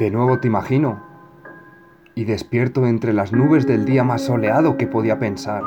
De 0.00 0.10
nuevo 0.10 0.38
te 0.38 0.48
imagino 0.48 0.98
y 2.14 2.24
despierto 2.24 2.86
entre 2.86 3.12
las 3.12 3.34
nubes 3.34 3.66
del 3.66 3.84
día 3.84 4.02
más 4.02 4.22
soleado 4.22 4.78
que 4.78 4.86
podía 4.86 5.18
pensar. 5.18 5.62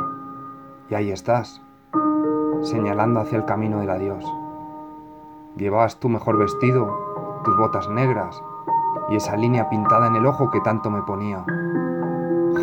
Y 0.89 0.95
ahí 0.95 1.11
estás, 1.11 1.61
señalando 2.63 3.19
hacia 3.19 3.37
el 3.37 3.45
camino 3.45 3.79
del 3.79 3.91
adiós. 3.91 4.25
Llevabas 5.55 5.99
tu 5.99 6.09
mejor 6.09 6.39
vestido, 6.39 7.41
tus 7.45 7.55
botas 7.57 7.87
negras 7.91 8.35
y 9.11 9.17
esa 9.17 9.37
línea 9.37 9.69
pintada 9.69 10.07
en 10.07 10.15
el 10.15 10.25
ojo 10.25 10.49
que 10.49 10.61
tanto 10.61 10.89
me 10.89 11.03
ponía. 11.03 11.45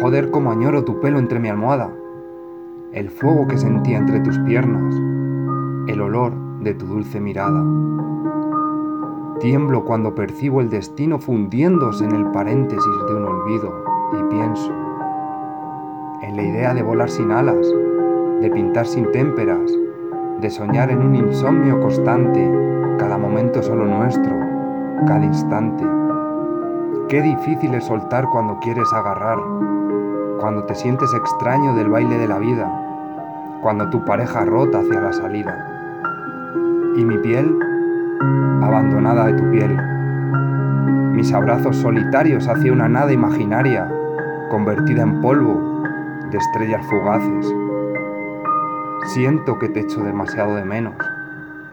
Joder, 0.02 0.32
como 0.32 0.50
añoro 0.50 0.82
tu 0.82 0.98
pelo 0.98 1.20
entre 1.20 1.38
mi 1.38 1.50
almohada, 1.50 1.92
el 2.92 3.10
fuego 3.10 3.46
que 3.46 3.58
sentía 3.58 3.98
entre 3.98 4.18
tus 4.18 4.36
piernas, 4.40 4.92
el 5.86 6.00
olor 6.00 6.34
de 6.62 6.74
tu 6.74 6.86
dulce 6.86 7.20
mirada. 7.20 7.62
Tiemblo 9.40 9.86
cuando 9.86 10.14
percibo 10.14 10.60
el 10.60 10.68
destino 10.68 11.18
fundiéndose 11.18 12.04
en 12.04 12.14
el 12.14 12.26
paréntesis 12.26 13.06
de 13.08 13.14
un 13.14 13.24
olvido 13.24 13.72
y 14.12 14.34
pienso 14.34 14.70
en 16.20 16.36
la 16.36 16.42
idea 16.42 16.74
de 16.74 16.82
volar 16.82 17.08
sin 17.08 17.32
alas, 17.32 17.66
de 18.42 18.50
pintar 18.50 18.86
sin 18.86 19.10
témperas, 19.12 19.72
de 20.42 20.50
soñar 20.50 20.90
en 20.90 21.00
un 21.00 21.16
insomnio 21.16 21.80
constante, 21.80 22.46
cada 22.98 23.16
momento 23.16 23.62
solo 23.62 23.86
nuestro, 23.86 24.30
cada 25.06 25.24
instante. 25.24 25.86
Qué 27.08 27.22
difícil 27.22 27.72
es 27.72 27.84
soltar 27.84 28.26
cuando 28.30 28.58
quieres 28.60 28.92
agarrar, 28.92 29.38
cuando 30.38 30.64
te 30.64 30.74
sientes 30.74 31.14
extraño 31.14 31.74
del 31.76 31.88
baile 31.88 32.18
de 32.18 32.28
la 32.28 32.38
vida, 32.38 33.58
cuando 33.62 33.88
tu 33.88 34.04
pareja 34.04 34.44
rota 34.44 34.80
hacia 34.80 35.00
la 35.00 35.14
salida. 35.14 35.66
Y 36.98 37.04
mi 37.06 37.16
piel 37.16 37.69
abandonada 38.20 39.26
de 39.26 39.34
tu 39.34 39.50
piel. 39.50 39.76
Mis 41.12 41.32
abrazos 41.32 41.76
solitarios 41.76 42.48
hacia 42.48 42.72
una 42.72 42.88
nada 42.88 43.12
imaginaria, 43.12 43.90
convertida 44.50 45.02
en 45.02 45.20
polvo 45.20 45.82
de 46.30 46.38
estrellas 46.38 46.84
fugaces. 46.86 47.54
Siento 49.06 49.58
que 49.58 49.68
te 49.68 49.80
echo 49.80 50.02
demasiado 50.02 50.54
de 50.54 50.64
menos 50.64 50.94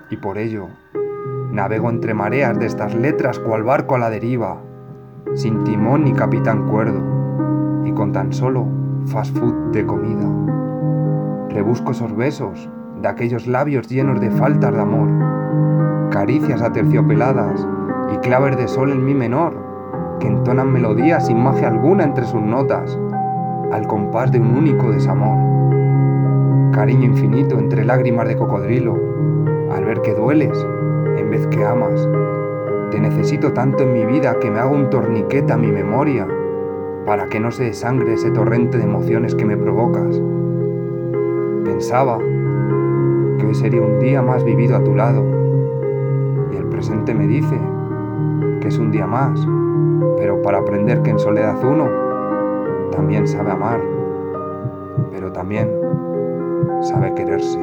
y 0.09 0.17
por 0.17 0.37
ello 0.37 0.69
navego 1.51 1.89
entre 1.89 2.13
mareas 2.13 2.57
de 2.57 2.65
estas 2.65 2.95
letras 2.95 3.39
cual 3.39 3.63
barco 3.63 3.95
a 3.95 3.99
la 3.99 4.09
deriva, 4.09 4.57
sin 5.35 5.63
timón 5.63 6.03
ni 6.03 6.13
capitán 6.13 6.67
cuerdo 6.67 7.83
y 7.85 7.91
con 7.91 8.11
tan 8.11 8.33
solo 8.33 8.67
fast 9.05 9.35
food 9.37 9.71
de 9.71 9.85
comida. 9.85 10.27
Rebusco 11.49 11.91
esos 11.91 12.15
besos 12.15 12.69
de 13.01 13.07
aquellos 13.07 13.47
labios 13.47 13.87
llenos 13.87 14.19
de 14.19 14.31
faltas 14.31 14.73
de 14.73 14.81
amor 14.81 15.27
caricias 16.09 16.61
aterciopeladas 16.61 17.67
y 18.13 18.17
claves 18.17 18.57
de 18.57 18.67
sol 18.67 18.91
en 18.91 19.05
mi 19.05 19.13
menor, 19.13 19.53
que 20.19 20.27
entonan 20.27 20.71
melodías 20.71 21.27
sin 21.27 21.41
magia 21.43 21.67
alguna 21.67 22.03
entre 22.03 22.25
sus 22.25 22.41
notas, 22.41 22.97
al 23.71 23.85
compás 23.87 24.31
de 24.31 24.39
un 24.39 24.55
único 24.55 24.91
desamor. 24.91 25.37
Cariño 26.71 27.05
infinito 27.05 27.59
entre 27.59 27.85
lágrimas 27.85 28.27
de 28.27 28.37
cocodrilo, 28.37 28.97
al 29.71 29.85
ver 29.85 30.01
que 30.01 30.13
dueles 30.13 30.57
en 31.17 31.29
vez 31.29 31.45
que 31.47 31.63
amas. 31.63 32.07
Te 32.91 32.99
necesito 32.99 33.51
tanto 33.53 33.83
en 33.83 33.93
mi 33.93 34.05
vida 34.05 34.37
que 34.39 34.49
me 34.49 34.59
hago 34.59 34.73
un 34.73 34.89
torniquete 34.89 35.53
a 35.53 35.57
mi 35.57 35.71
memoria 35.71 36.27
para 37.05 37.27
que 37.27 37.39
no 37.39 37.51
se 37.51 37.65
desangre 37.65 38.13
ese 38.13 38.31
torrente 38.31 38.77
de 38.77 38.85
emociones 38.85 39.35
que 39.35 39.45
me 39.45 39.57
provocas. 39.57 40.21
Pensaba 41.65 42.17
que 43.37 43.45
hoy 43.45 43.55
sería 43.55 43.81
un 43.81 43.99
día 43.99 44.21
más 44.21 44.43
vivido 44.43 44.75
a 44.75 44.83
tu 44.83 44.95
lado 44.95 45.37
presente 46.77 47.15
me 47.15 47.25
dice 47.25 47.59
que 48.61 48.67
es 48.67 48.77
un 48.77 48.92
día 48.92 49.08
más, 49.08 49.39
pero 50.15 50.39
para 50.43 50.59
aprender 50.59 51.02
que 51.02 51.09
en 51.09 51.17
soledad 51.17 51.58
uno 51.64 51.89
también 52.92 53.27
sabe 53.27 53.49
amar, 53.49 53.81
pero 55.11 55.31
también 55.31 55.71
sabe 56.81 57.15
quererse. 57.15 57.59